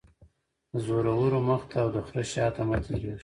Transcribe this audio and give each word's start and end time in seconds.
-د 0.71 0.73
زورور 0.85 1.33
مخ 1.47 1.61
ته 1.69 1.77
او 1.83 1.89
دخره 1.97 2.23
شاته 2.33 2.61
مه 2.69 2.77
تیریږه. 2.85 3.15